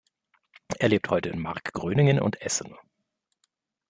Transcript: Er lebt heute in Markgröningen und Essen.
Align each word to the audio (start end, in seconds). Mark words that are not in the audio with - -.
Er 0.79 0.89
lebt 0.89 1.11
heute 1.11 1.29
in 1.29 1.37
Markgröningen 1.37 2.19
und 2.19 2.41
Essen. 2.41 2.73